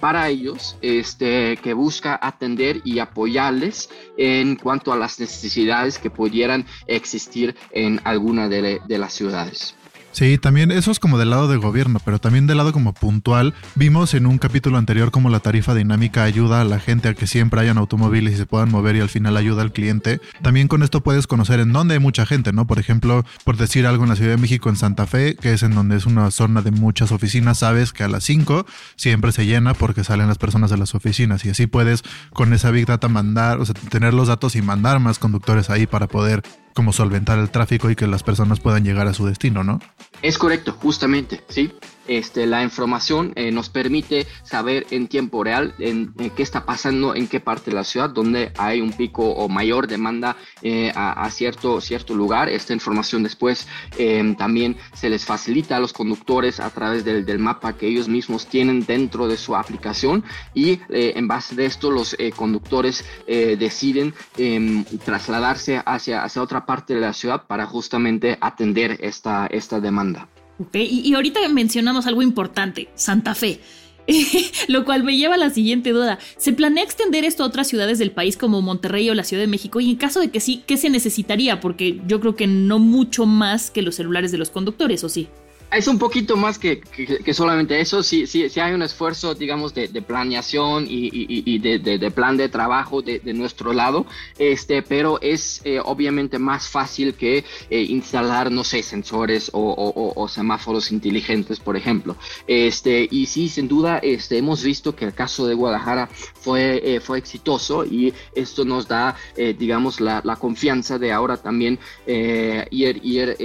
para 0.00 0.28
ellos 0.28 0.76
este, 0.80 1.56
que 1.56 1.74
busca 1.74 2.18
atender 2.22 2.80
y 2.84 2.98
apoyarles 2.98 3.90
en 4.16 4.56
cuanto 4.56 4.92
a 4.92 4.96
las 4.96 5.18
necesidades 5.18 5.98
que 5.98 6.10
pudieran 6.10 6.66
existir 6.86 7.51
en 7.72 8.00
alguna 8.04 8.48
de 8.48 8.80
las 8.98 9.12
ciudades. 9.12 9.74
Sí, 10.12 10.36
también 10.36 10.70
eso 10.70 10.90
es 10.90 10.98
como 10.98 11.18
del 11.18 11.30
lado 11.30 11.48
de 11.48 11.56
gobierno, 11.56 11.98
pero 12.04 12.18
también 12.18 12.46
del 12.46 12.58
lado 12.58 12.72
como 12.72 12.92
puntual. 12.92 13.54
Vimos 13.76 14.12
en 14.12 14.26
un 14.26 14.36
capítulo 14.36 14.76
anterior 14.76 15.10
cómo 15.10 15.30
la 15.30 15.40
tarifa 15.40 15.74
dinámica 15.74 16.22
ayuda 16.22 16.60
a 16.60 16.64
la 16.64 16.78
gente 16.78 17.08
a 17.08 17.14
que 17.14 17.26
siempre 17.26 17.62
hayan 17.62 17.78
automóviles 17.78 18.34
y 18.34 18.36
se 18.36 18.44
puedan 18.44 18.70
mover 18.70 18.96
y 18.96 19.00
al 19.00 19.08
final 19.08 19.38
ayuda 19.38 19.62
al 19.62 19.72
cliente. 19.72 20.20
También 20.42 20.68
con 20.68 20.82
esto 20.82 21.00
puedes 21.02 21.26
conocer 21.26 21.60
en 21.60 21.72
dónde 21.72 21.94
hay 21.94 22.00
mucha 22.00 22.26
gente, 22.26 22.52
¿no? 22.52 22.66
Por 22.66 22.78
ejemplo, 22.78 23.24
por 23.44 23.56
decir 23.56 23.86
algo 23.86 24.02
en 24.02 24.10
la 24.10 24.16
Ciudad 24.16 24.32
de 24.32 24.36
México, 24.36 24.68
en 24.68 24.76
Santa 24.76 25.06
Fe, 25.06 25.34
que 25.34 25.54
es 25.54 25.62
en 25.62 25.74
donde 25.74 25.96
es 25.96 26.04
una 26.04 26.30
zona 26.30 26.60
de 26.60 26.72
muchas 26.72 27.10
oficinas, 27.10 27.60
sabes 27.60 27.94
que 27.94 28.04
a 28.04 28.08
las 28.08 28.22
5 28.24 28.66
siempre 28.96 29.32
se 29.32 29.46
llena 29.46 29.72
porque 29.72 30.04
salen 30.04 30.28
las 30.28 30.36
personas 30.36 30.70
de 30.70 30.76
las 30.76 30.94
oficinas 30.94 31.42
y 31.46 31.50
así 31.50 31.66
puedes 31.66 32.02
con 32.34 32.52
esa 32.52 32.70
Big 32.70 32.84
Data 32.84 33.08
mandar, 33.08 33.60
o 33.60 33.64
sea, 33.64 33.74
tener 33.88 34.12
los 34.12 34.28
datos 34.28 34.56
y 34.56 34.62
mandar 34.62 35.00
más 35.00 35.18
conductores 35.18 35.70
ahí 35.70 35.86
para 35.86 36.06
poder 36.06 36.42
como 36.74 36.92
solventar 36.92 37.38
el 37.38 37.50
tráfico 37.50 37.90
y 37.90 37.96
que 37.96 38.06
las 38.06 38.22
personas 38.22 38.60
puedan 38.60 38.84
llegar 38.84 39.06
a 39.06 39.14
su 39.14 39.26
destino, 39.26 39.64
¿no? 39.64 39.80
Es 40.22 40.38
correcto, 40.38 40.72
justamente, 40.72 41.42
sí. 41.48 41.72
Este, 42.08 42.46
la 42.46 42.62
información 42.62 43.32
eh, 43.36 43.52
nos 43.52 43.68
permite 43.68 44.26
saber 44.42 44.86
en 44.90 45.06
tiempo 45.06 45.44
real 45.44 45.74
en, 45.78 46.12
qué 46.36 46.42
está 46.42 46.66
pasando 46.66 47.14
en 47.14 47.28
qué 47.28 47.40
parte 47.40 47.70
de 47.70 47.76
la 47.76 47.84
ciudad, 47.84 48.10
donde 48.10 48.52
hay 48.58 48.80
un 48.80 48.92
pico 48.92 49.24
o 49.24 49.48
mayor 49.48 49.86
demanda 49.86 50.36
eh, 50.62 50.92
a, 50.94 51.28
cierto, 51.30 51.80
cierto 51.80 52.14
lugar. 52.14 52.48
Esta 52.48 52.72
información 52.72 53.22
después 53.22 53.68
em, 53.98 54.34
también 54.34 54.76
se 54.94 55.08
les 55.08 55.24
facilita 55.24 55.76
a 55.76 55.80
los 55.80 55.92
conductores 55.92 56.60
a 56.60 56.70
través 56.70 57.04
del, 57.04 57.24
del, 57.24 57.38
mapa 57.38 57.76
que 57.76 57.86
ellos 57.86 58.08
mismos 58.08 58.46
tienen 58.46 58.84
dentro 58.84 59.28
de 59.28 59.36
su 59.36 59.56
aplicación 59.56 60.24
y 60.54 60.80
eh, 60.90 61.12
en 61.16 61.28
base 61.28 61.54
de 61.54 61.66
esto 61.66 61.90
los 61.90 62.16
conductores 62.36 63.04
deciden 63.26 64.14
em, 64.36 64.84
trasladarse 65.04 65.82
hacia, 65.84 66.22
hacia 66.22 66.42
otra 66.42 66.66
parte 66.66 66.94
de 66.94 67.00
la 67.00 67.12
ciudad 67.12 67.46
para 67.46 67.66
justamente 67.66 68.38
atender 68.40 68.98
esta, 69.00 69.46
esta 69.46 69.80
demanda. 69.80 70.28
Y, 70.74 71.14
ahorita 71.14 71.46
mencionamos 71.48 72.06
algo 72.06 72.22
importante, 72.22 72.88
Santa 72.94 73.34
Fe. 73.34 73.60
Lo 74.68 74.84
cual 74.84 75.04
me 75.04 75.16
lleva 75.16 75.36
a 75.36 75.38
la 75.38 75.50
siguiente 75.50 75.90
duda. 75.90 76.18
¿Se 76.36 76.52
planea 76.52 76.84
extender 76.84 77.24
esto 77.24 77.42
a 77.42 77.46
otras 77.46 77.68
ciudades 77.68 77.98
del 77.98 78.10
país 78.10 78.36
como 78.36 78.60
Monterrey 78.60 79.08
o 79.10 79.14
la 79.14 79.24
Ciudad 79.24 79.42
de 79.42 79.46
México? 79.48 79.80
Y 79.80 79.90
en 79.90 79.96
caso 79.96 80.20
de 80.20 80.30
que 80.30 80.40
sí, 80.40 80.62
¿qué 80.66 80.76
se 80.76 80.90
necesitaría? 80.90 81.60
Porque 81.60 82.00
yo 82.06 82.20
creo 82.20 82.36
que 82.36 82.46
no 82.46 82.78
mucho 82.78 83.26
más 83.26 83.70
que 83.70 83.82
los 83.82 83.94
celulares 83.94 84.32
de 84.32 84.38
los 84.38 84.50
conductores, 84.50 85.04
¿o 85.04 85.08
sí? 85.08 85.28
Es 85.72 85.88
un 85.88 85.98
poquito 85.98 86.36
más 86.36 86.58
que, 86.58 86.80
que, 86.80 87.34
solamente 87.34 87.80
eso. 87.80 88.02
Sí, 88.02 88.26
sí, 88.26 88.48
sí 88.48 88.60
hay 88.60 88.74
un 88.74 88.82
esfuerzo, 88.82 89.34
digamos, 89.34 89.72
de, 89.74 89.88
planeación 90.02 90.86
y, 90.88 91.08
y, 91.12 91.58
de, 91.58 91.78
de, 91.78 92.10
plan 92.10 92.36
de 92.36 92.48
trabajo 92.48 93.00
de, 93.02 93.20
nuestro 93.32 93.72
lado, 93.72 94.04
este, 94.38 94.82
pero 94.82 95.20
es 95.22 95.62
eh, 95.64 95.80
obviamente 95.82 96.38
más 96.38 96.68
fácil 96.68 97.14
que 97.14 97.44
eh, 97.70 97.82
instalar, 97.82 98.50
no 98.50 98.64
sé, 98.64 98.82
sensores 98.82 99.50
o, 99.54 100.26
semáforos 100.28 100.92
inteligentes, 100.92 101.58
por 101.58 101.76
ejemplo. 101.76 102.16
Este, 102.46 103.08
y 103.10 103.26
sí, 103.26 103.48
sin 103.48 103.68
duda, 103.68 103.98
este, 103.98 104.38
hemos 104.38 104.62
visto 104.62 104.94
que 104.94 105.06
el 105.06 105.14
caso 105.14 105.46
de 105.46 105.54
Guadalajara 105.54 106.08
fue, 106.34 106.80
eh, 106.84 107.00
fue 107.00 107.18
exitoso 107.18 107.84
y 107.84 108.12
esto 108.34 108.64
nos 108.64 108.88
da, 108.88 109.16
digamos, 109.36 110.00
la, 110.00 110.20
la, 110.24 110.36
confianza 110.36 110.98
de 110.98 111.12
ahora 111.12 111.36
también 111.36 111.78
ir, 112.06 113.00
ir 113.02 113.36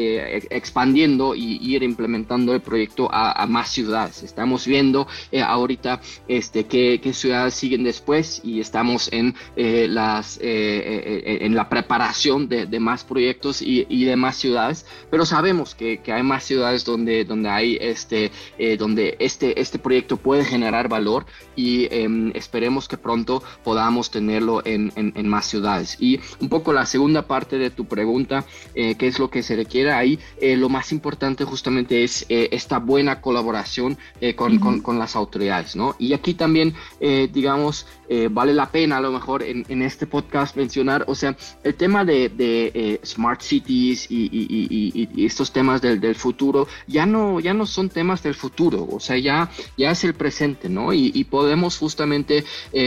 expandiendo 0.49 1.35
y 1.35 1.59
ir 1.61 1.83
implementando 1.83 2.16
el 2.53 2.61
proyecto 2.61 3.09
a, 3.11 3.45
más 3.47 3.69
ciudades. 3.69 4.23
Estamos 4.23 4.65
viendo 4.65 5.07
eh, 5.31 5.41
ahorita 5.41 6.01
este, 6.27 6.65
qué, 6.65 6.99
ciudades 7.13 7.53
siguen 7.53 7.83
después 7.83 8.41
y 8.43 8.59
estamos 8.59 9.09
en, 9.11 9.35
eh, 9.55 9.87
las, 9.89 10.39
eh, 10.41 11.39
en 11.41 11.55
la 11.55 11.69
preparación 11.69 12.47
de, 12.47 12.79
más 12.79 13.03
proyectos 13.03 13.61
y, 13.61 14.05
de 14.05 14.15
más 14.15 14.35
ciudades, 14.37 14.85
pero 15.09 15.25
sabemos 15.25 15.75
que, 15.75 15.99
hay 16.07 16.23
más 16.23 16.43
ciudades 16.43 16.85
donde, 16.85 17.25
donde, 17.25 17.49
hay 17.49 17.77
este, 17.81 18.31
donde 18.77 19.17
este, 19.19 19.59
este 19.59 19.79
proyecto 19.79 20.17
puede 20.17 20.45
generar 20.45 20.87
valor 20.87 21.25
y 21.55 21.87
em, 21.91 22.31
esperemos 22.35 22.87
que 22.87 22.97
pronto 22.97 23.43
podamos 23.63 24.11
tenerlo 24.11 24.61
en, 24.65 24.91
en, 24.95 25.27
más 25.27 25.45
ciudades. 25.45 25.97
Y 25.99 26.19
un 26.39 26.49
poco 26.49 26.71
la 26.71 26.85
segunda 26.85 27.23
parte 27.23 27.57
de 27.57 27.69
tu 27.69 27.85
pregunta, 27.85 28.45
qué 28.73 28.95
es 28.99 29.19
lo 29.19 29.29
que 29.29 29.43
se 29.43 29.55
requiere 29.55 29.91
ahí, 29.91 30.19
lo 30.41 30.69
más 30.69 30.91
importante 30.91 31.43
justamente 31.43 32.03
es 32.03 32.06
esta 32.29 32.79
buena 32.79 33.21
colaboración 33.21 33.97
con, 34.35 34.81
con, 34.81 34.99
las 34.99 35.15
autoridades, 35.15 35.75
¿no? 35.75 35.95
Y 35.99 36.13
aquí 36.13 36.33
también, 36.33 36.73
digamos, 36.99 37.85
vale 38.31 38.53
la 38.53 38.71
pena 38.71 38.97
a 38.97 39.01
lo 39.01 39.11
mejor 39.11 39.43
en, 39.43 39.65
en, 39.67 39.81
este 39.81 40.07
podcast 40.07 40.55
mencionar, 40.55 41.05
o 41.07 41.15
sea, 41.15 41.35
el 41.63 41.75
tema 41.75 42.05
de, 42.05 42.29
de 42.29 42.99
smart 43.03 43.41
cities 43.41 44.09
y, 44.09 44.29
y, 44.31 45.09
y, 45.13 45.25
estos 45.25 45.51
temas 45.51 45.81
del, 45.81 45.99
del, 45.99 46.15
futuro 46.15 46.67
ya 46.87 47.05
no, 47.05 47.39
ya 47.39 47.53
no 47.53 47.65
son 47.65 47.89
temas 47.89 48.23
del 48.23 48.33
futuro, 48.33 48.87
o 48.89 48.99
sea, 48.99 49.17
ya, 49.17 49.51
ya 49.77 49.91
es 49.91 50.03
el 50.03 50.13
presente, 50.13 50.69
¿no? 50.69 50.93
Y, 50.93 51.23
podemos 51.27 51.77
justamente 51.77 52.45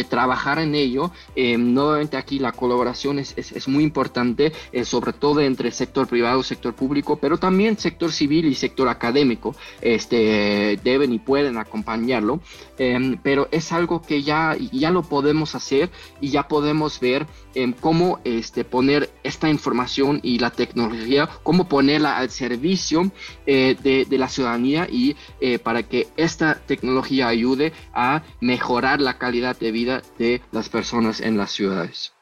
trabajar 0.09 0.59
en 0.59 0.75
ello. 0.75 1.13
nuevamente 1.37 2.17
aquí 2.17 2.39
la 2.39 2.53
colaboración 2.53 3.19
es, 3.19 3.35
es, 3.37 3.53
es 3.53 3.69
muy 3.69 3.85
importante, 3.85 4.53
sobre 4.85 5.13
todo 5.13 5.41
entre 5.41 5.71
sector 5.71 6.07
privado, 6.07 6.43
sector 6.43 6.75
público, 6.75 7.17
pero 7.17 7.39
también 7.39 7.79
sector 7.79 8.13
civil 8.13 8.47
y 8.47 8.55
sector 8.55 8.89
académico 8.89 9.10
este, 9.81 10.79
deben 10.83 11.13
y 11.13 11.19
pueden 11.19 11.59
acompañarlo, 11.59 12.41
em, 12.79 13.19
pero 13.23 13.49
es 13.51 13.73
algo 13.73 14.03
que 14.03 14.23
ya, 14.23 14.57
ya 14.73 14.91
lo 14.91 15.03
podemos 15.03 15.55
hacer 15.55 15.91
y 16.21 16.31
ya 16.31 16.49
podemos 16.49 17.01
ver 17.01 17.27
em, 17.55 17.73
cómo 17.73 18.21
este, 18.25 18.65
poner 18.65 19.11
esta 19.23 19.49
información 19.49 20.21
y 20.23 20.39
la 20.39 20.51
tecnología, 20.51 21.29
cómo 21.43 21.69
ponerla 21.69 22.17
al 22.19 22.31
servicio 22.31 23.11
eh, 23.47 23.77
de, 23.83 24.05
de, 24.05 24.19
la 24.19 24.29
ciudadanía 24.29 24.87
y 24.91 25.17
eh, 25.41 25.59
para 25.59 25.83
que 25.83 26.09
esta 26.17 26.55
tecnología 26.67 27.29
ayude 27.29 27.73
a 27.93 28.23
mejorar 28.41 29.01
la 29.01 29.19
calidad 29.19 29.59
de 29.59 29.73
vida 29.73 30.03
de 30.19 30.43
las 30.53 30.69
personas 30.69 31.21
en 31.21 31.37
las 31.37 31.51
ciudades 31.51 32.13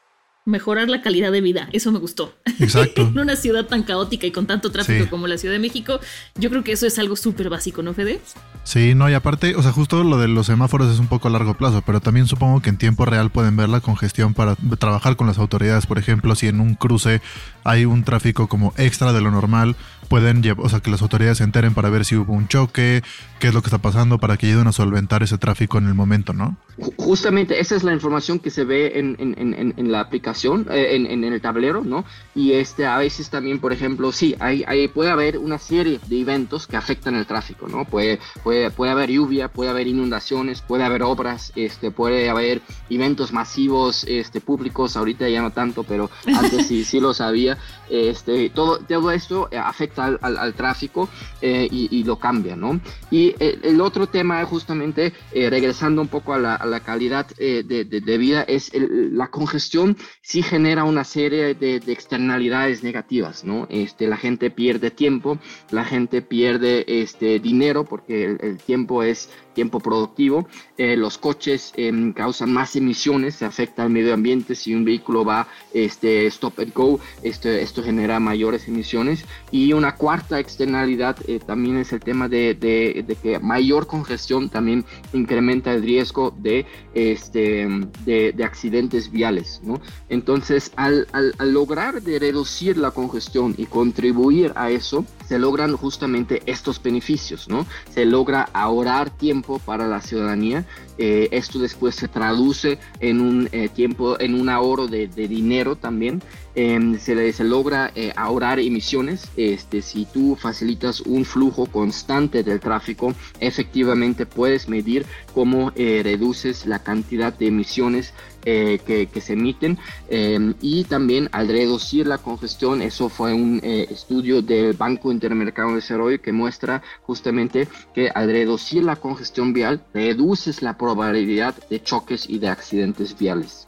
mejorar 0.48 0.88
la 0.88 1.02
calidad 1.02 1.30
de 1.30 1.40
vida. 1.40 1.68
Eso 1.72 1.92
me 1.92 1.98
gustó. 1.98 2.34
Exacto. 2.58 3.02
en 3.08 3.18
una 3.18 3.36
ciudad 3.36 3.66
tan 3.66 3.82
caótica 3.82 4.26
y 4.26 4.32
con 4.32 4.46
tanto 4.46 4.72
tráfico 4.72 5.08
como 5.10 5.26
la 5.26 5.38
Ciudad 5.38 5.54
de 5.54 5.60
México, 5.60 6.00
yo 6.36 6.50
creo 6.50 6.64
que 6.64 6.72
eso 6.72 6.86
es 6.86 6.98
algo 6.98 7.16
súper 7.16 7.50
básico, 7.50 7.82
¿no, 7.82 7.94
Fede? 7.94 8.20
Sí, 8.64 8.94
no, 8.94 9.08
y 9.08 9.14
aparte, 9.14 9.54
o 9.56 9.62
sea, 9.62 9.72
justo 9.72 10.02
lo 10.02 10.18
de 10.18 10.28
los 10.28 10.46
semáforos 10.46 10.92
es 10.92 10.98
un 10.98 11.06
poco 11.06 11.28
a 11.28 11.30
largo 11.30 11.54
plazo, 11.54 11.82
pero 11.84 12.00
también 12.00 12.26
supongo 12.26 12.60
que 12.60 12.70
en 12.70 12.78
tiempo 12.78 13.04
real 13.04 13.30
pueden 13.30 13.56
ver 13.56 13.68
la 13.68 13.80
congestión 13.80 14.34
para 14.34 14.56
trabajar 14.78 15.16
con 15.16 15.26
las 15.26 15.38
autoridades. 15.38 15.86
Por 15.86 15.98
ejemplo, 15.98 16.34
si 16.34 16.48
en 16.48 16.60
un 16.60 16.74
cruce 16.74 17.20
hay 17.64 17.84
un 17.84 18.02
tráfico 18.04 18.48
como 18.48 18.72
extra 18.76 19.12
de 19.12 19.20
lo 19.20 19.30
normal, 19.30 19.76
pueden, 20.08 20.42
o 20.56 20.68
sea, 20.68 20.80
que 20.80 20.90
las 20.90 21.02
autoridades 21.02 21.38
se 21.38 21.44
enteren 21.44 21.74
para 21.74 21.90
ver 21.90 22.04
si 22.04 22.16
hubo 22.16 22.32
un 22.32 22.48
choque, 22.48 23.02
qué 23.38 23.48
es 23.48 23.54
lo 23.54 23.62
que 23.62 23.66
está 23.66 23.78
pasando, 23.78 24.18
para 24.18 24.36
que 24.36 24.46
ayuden 24.46 24.66
a 24.66 24.72
solventar 24.72 25.22
ese 25.22 25.38
tráfico 25.38 25.78
en 25.78 25.86
el 25.86 25.94
momento, 25.94 26.32
¿no? 26.32 26.56
Justamente 26.96 27.58
esa 27.58 27.74
es 27.74 27.82
la 27.82 27.92
información 27.92 28.38
que 28.38 28.50
se 28.50 28.64
ve 28.64 29.00
en, 29.00 29.16
en, 29.18 29.74
en, 29.76 29.92
la 29.92 30.00
aplicación, 30.00 30.68
eh, 30.70 30.94
en, 30.94 31.24
el 31.24 31.40
tablero, 31.40 31.82
¿no? 31.82 32.04
Y 32.36 32.52
este, 32.52 32.86
a 32.86 32.96
veces 32.98 33.30
también, 33.30 33.58
por 33.58 33.72
ejemplo, 33.72 34.12
sí, 34.12 34.36
hay, 34.38 34.64
hay, 34.66 34.86
puede 34.86 35.10
haber 35.10 35.38
una 35.38 35.58
serie 35.58 35.98
de 36.06 36.20
eventos 36.20 36.68
que 36.68 36.76
afectan 36.76 37.16
el 37.16 37.26
tráfico, 37.26 37.66
¿no? 37.66 37.84
Puede, 37.84 38.20
puede, 38.44 38.70
puede 38.70 38.92
haber 38.92 39.10
lluvia, 39.10 39.48
puede 39.48 39.70
haber 39.70 39.88
inundaciones, 39.88 40.60
puede 40.60 40.84
haber 40.84 41.02
obras, 41.02 41.52
este, 41.56 41.90
puede 41.90 42.30
haber 42.30 42.62
eventos 42.88 43.32
masivos 43.32 44.04
este, 44.04 44.40
públicos, 44.40 44.96
ahorita 44.96 45.28
ya 45.28 45.42
no 45.42 45.50
tanto, 45.50 45.82
pero 45.82 46.10
antes 46.26 46.68
sí, 46.68 46.84
sí 46.84 47.00
lo 47.00 47.12
sabía. 47.12 47.58
Este, 47.90 48.50
todo, 48.50 48.78
todo 48.78 49.10
esto 49.10 49.48
afecta 49.52 49.97
al, 49.98 50.54
tráfico 50.54 51.08
eh, 51.40 51.68
y, 51.70 52.04
lo 52.04 52.18
cambia, 52.18 52.56
¿no? 52.56 52.80
Y 53.10 53.34
eh, 53.38 53.58
el 53.62 53.80
otro 53.80 54.06
tema, 54.06 54.44
justamente, 54.44 55.12
eh, 55.32 55.50
regresando 55.50 56.00
un 56.00 56.08
poco 56.08 56.34
a 56.34 56.38
la, 56.38 56.80
calidad 56.80 57.26
de, 57.36 58.18
vida, 58.18 58.42
es 58.42 58.70
la 58.74 59.28
congestión 59.28 59.96
sí 60.22 60.42
genera 60.42 60.84
una 60.84 61.04
serie 61.04 61.54
de, 61.54 61.76
externalidades 61.86 62.82
negativas, 62.82 63.44
¿no? 63.44 63.66
Este, 63.70 64.06
la 64.06 64.16
gente 64.16 64.50
pierde 64.50 64.90
tiempo, 64.90 65.38
la 65.70 65.84
gente 65.84 66.22
pierde 66.22 66.84
este, 66.86 67.38
dinero, 67.40 67.84
porque 67.84 68.36
el 68.40 68.58
tiempo 68.58 69.02
es 69.02 69.30
tiempo 69.58 69.80
productivo. 69.80 70.46
Eh, 70.76 70.96
los 70.96 71.18
coches 71.18 71.72
em, 71.76 72.12
causan 72.12 72.52
más 72.52 72.76
emisiones, 72.76 73.34
se 73.34 73.44
afecta 73.44 73.82
al 73.82 73.90
medio 73.90 74.14
ambiente. 74.14 74.54
Si 74.54 74.72
un 74.72 74.84
vehículo 74.84 75.24
va 75.24 75.48
este, 75.74 76.26
stop 76.28 76.60
and 76.60 76.72
go, 76.72 77.00
esto, 77.24 77.48
esto 77.48 77.82
genera 77.82 78.20
mayores 78.20 78.68
emisiones. 78.68 79.24
Y 79.50 79.72
una 79.72 79.96
cuarta 79.96 80.38
externalidad 80.38 81.16
eh, 81.26 81.40
también 81.44 81.76
es 81.78 81.92
el 81.92 81.98
tema 81.98 82.28
de, 82.28 82.54
de, 82.54 83.16
que 83.20 83.40
mayor 83.40 83.88
congestión 83.88 84.48
también 84.48 84.84
incrementa 85.12 85.72
el 85.72 85.82
riesgo 85.82 86.32
de, 86.38 86.64
este, 86.94 87.66
de, 88.04 88.32
de 88.32 88.44
accidentes 88.44 89.10
viales. 89.10 89.60
¿no? 89.64 89.80
Entonces, 90.08 90.70
al, 90.76 91.08
al, 91.10 91.34
al 91.38 91.52
lograr 91.52 92.00
de 92.00 92.20
reducir 92.20 92.76
la 92.76 92.92
congestión 92.92 93.56
y 93.58 93.66
contribuir 93.66 94.52
a 94.54 94.70
eso, 94.70 95.04
se 95.28 95.38
logran 95.38 95.76
justamente 95.76 96.42
estos 96.46 96.82
beneficios, 96.82 97.48
¿no? 97.48 97.66
Se 97.92 98.06
logra 98.06 98.48
ahorrar 98.54 99.10
tiempo 99.10 99.58
para 99.58 99.86
la 99.86 100.00
ciudadanía. 100.00 100.64
Eh, 100.98 101.28
esto 101.30 101.58
después 101.58 101.94
se 101.94 102.08
traduce 102.08 102.78
en 103.00 103.20
un 103.20 103.48
eh, 103.52 103.68
tiempo, 103.68 104.18
en 104.20 104.34
un 104.34 104.48
ahorro 104.48 104.88
de, 104.88 105.06
dinero 105.06 105.76
también. 105.76 106.20
Em, 106.54 106.98
se, 106.98 107.32
se 107.32 107.44
logra 107.44 107.92
eh, 107.94 108.12
ahorrar 108.16 108.58
emisiones. 108.58 109.28
Este, 109.36 109.80
si 109.80 110.06
tú 110.06 110.36
facilitas 110.36 111.00
un 111.02 111.24
flujo 111.24 111.66
constante 111.66 112.42
del 112.42 112.58
tráfico, 112.58 113.14
efectivamente 113.38 114.26
puedes 114.26 114.68
medir 114.68 115.06
cómo 115.34 115.70
reduces 115.76 116.66
la 116.66 116.82
cantidad 116.82 117.32
de 117.32 117.46
emisiones 117.46 118.12
eh, 118.50 118.78
que, 118.86 119.20
se 119.20 119.34
emiten 119.34 119.78
em, 120.08 120.54
y 120.62 120.84
también 120.84 121.28
al 121.32 121.48
reducir 121.48 122.06
la 122.06 122.16
congestión, 122.16 122.80
eso 122.80 123.10
fue 123.10 123.34
un 123.34 123.60
eh, 123.62 123.88
estudio 123.90 124.40
del 124.40 124.72
Banco 124.74 125.12
Intermercado 125.12 125.68
de 125.70 125.74
Desarrollo 125.74 126.22
que 126.22 126.32
muestra 126.32 126.82
justamente 127.02 127.68
que 127.92 128.08
al 128.08 128.30
reducir 128.30 128.84
la 128.84 128.96
congestión 128.96 129.52
vial 129.52 129.82
reduces 129.92 130.62
la 130.62 130.78
probabilidad 130.88 131.54
de 131.68 131.82
choques 131.82 132.24
y 132.30 132.38
de 132.38 132.48
accidentes 132.48 133.18
viales. 133.18 133.67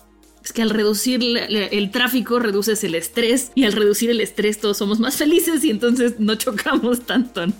Es 0.50 0.54
que 0.54 0.62
al 0.62 0.70
reducir 0.70 1.20
el 1.22 1.90
tráfico 1.92 2.40
reduces 2.40 2.82
el 2.82 2.96
estrés 2.96 3.52
y 3.54 3.66
al 3.66 3.72
reducir 3.72 4.10
el 4.10 4.20
estrés 4.20 4.58
todos 4.58 4.78
somos 4.78 4.98
más 4.98 5.16
felices 5.16 5.62
y 5.62 5.70
entonces 5.70 6.18
no 6.18 6.34
chocamos 6.34 7.06
tanto, 7.06 7.46
¿no? 7.46 7.54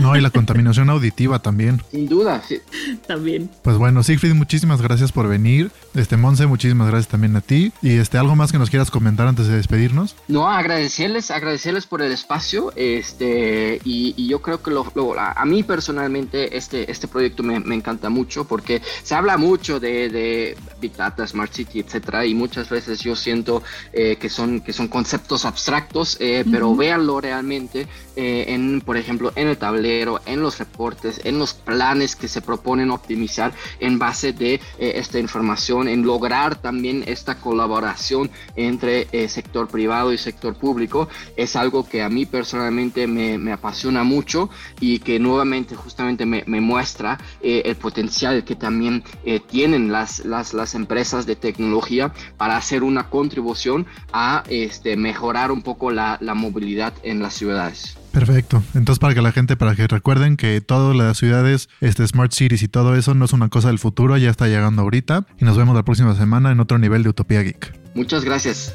No, 0.00 0.16
y 0.16 0.20
la 0.20 0.30
contaminación 0.30 0.90
auditiva 0.90 1.40
también. 1.40 1.82
Sin 1.90 2.08
duda, 2.08 2.40
sí. 2.46 2.60
También. 3.08 3.50
Pues 3.62 3.78
bueno, 3.78 4.04
Siegfried, 4.04 4.34
muchísimas 4.34 4.80
gracias 4.80 5.10
por 5.10 5.26
venir. 5.26 5.72
Este 5.96 6.16
Monse, 6.16 6.46
muchísimas 6.46 6.86
gracias 6.86 7.08
también 7.08 7.34
a 7.34 7.40
ti. 7.40 7.72
Y 7.82 7.96
este, 7.96 8.16
algo 8.16 8.36
más 8.36 8.52
que 8.52 8.58
nos 8.58 8.70
quieras 8.70 8.92
comentar 8.92 9.26
antes 9.26 9.48
de 9.48 9.56
despedirnos. 9.56 10.14
No, 10.28 10.48
agradecerles, 10.48 11.32
agradecerles 11.32 11.86
por 11.86 12.00
el 12.00 12.12
espacio. 12.12 12.72
Este, 12.76 13.80
y, 13.82 14.28
yo 14.28 14.40
creo 14.40 14.62
que 14.62 14.70
lo, 14.70 14.86
a, 15.18 15.44
mí 15.46 15.64
personalmente 15.64 16.56
este, 16.56 16.88
este 16.92 17.08
proyecto 17.08 17.42
me, 17.42 17.56
encanta 17.74 18.08
mucho 18.08 18.44
porque 18.44 18.80
se 19.02 19.16
habla 19.16 19.36
mucho 19.36 19.80
de, 19.80 20.08
de 20.08 20.56
Big 20.80 20.94
Data, 20.94 21.26
Smart 21.26 21.52
City, 21.52 21.80
etcétera 21.80 22.19
y 22.24 22.34
muchas 22.34 22.68
veces 22.68 23.00
yo 23.00 23.16
siento 23.16 23.62
eh, 23.92 24.16
que, 24.16 24.28
son, 24.28 24.60
que 24.60 24.72
son 24.72 24.88
conceptos 24.88 25.44
abstractos, 25.44 26.16
eh, 26.20 26.44
pero 26.50 26.74
véanlo 26.74 27.20
realmente 27.20 27.86
eh, 28.16 28.44
en, 28.48 28.80
por 28.80 28.96
ejemplo, 28.96 29.32
en 29.36 29.48
el 29.48 29.56
tablero, 29.56 30.20
en 30.26 30.40
los 30.40 30.58
reportes, 30.58 31.20
en 31.24 31.38
los 31.38 31.54
planes 31.54 32.16
que 32.16 32.28
se 32.28 32.42
proponen 32.42 32.90
optimizar 32.90 33.52
en 33.78 33.98
base 33.98 34.32
de 34.32 34.60
esta 34.78 35.18
información, 35.18 35.88
en 35.88 36.02
lograr 36.02 36.56
también 36.60 37.04
esta 37.06 37.36
colaboración 37.40 38.30
entre 38.56 39.28
sector 39.28 39.68
privado 39.68 40.12
y 40.12 40.18
sector 40.18 40.54
público, 40.56 41.08
es 41.36 41.56
algo 41.56 41.88
que 41.88 42.02
a 42.02 42.08
mí 42.08 42.26
personalmente 42.26 43.06
me, 43.06 43.38
me 43.38 43.52
apasiona 43.52 44.04
mucho 44.04 44.50
y 44.80 44.98
que 45.00 45.18
nuevamente 45.18 45.74
justamente 45.74 46.26
me, 46.26 46.44
me 46.46 46.60
muestra 46.60 47.18
el 47.42 47.76
potencial 47.76 48.44
que 48.44 48.56
también 48.56 49.04
tienen 49.48 49.92
las, 49.92 50.24
las, 50.24 50.54
las 50.54 50.74
empresas 50.74 51.26
de 51.26 51.36
tecnología 51.36 51.99
para 52.36 52.56
hacer 52.56 52.82
una 52.82 53.08
contribución 53.08 53.86
a 54.12 54.42
este, 54.48 54.96
mejorar 54.96 55.50
un 55.50 55.62
poco 55.62 55.90
la, 55.90 56.18
movilidad 56.34 56.92
en 57.02 57.20
las 57.20 57.34
ciudades. 57.34 57.96
Perfecto. 58.12 58.62
Entonces, 58.74 58.98
para 58.98 59.14
que 59.14 59.22
la 59.22 59.32
gente, 59.32 59.56
para 59.56 59.74
que 59.74 59.86
recuerden 59.86 60.36
que 60.36 60.60
todas 60.60 60.96
las 60.96 61.18
ciudades, 61.18 61.68
este 61.80 62.06
Smart 62.06 62.32
Cities 62.32 62.62
y 62.62 62.68
todo 62.68 62.96
eso 62.96 63.14
no 63.14 63.24
es 63.24 63.32
una 63.32 63.48
cosa 63.48 63.68
del 63.68 63.78
futuro, 63.78 64.16
ya 64.16 64.30
está 64.30 64.48
llegando 64.48 64.82
ahorita. 64.82 65.26
Y 65.38 65.44
nos 65.44 65.56
vemos 65.56 65.74
la 65.74 65.84
próxima 65.84 66.14
semana 66.14 66.50
en 66.50 66.60
otro 66.60 66.78
nivel 66.78 67.02
de 67.02 67.10
Utopía 67.10 67.42
Geek. 67.42 67.72
Muchas 67.94 68.24
gracias. 68.24 68.74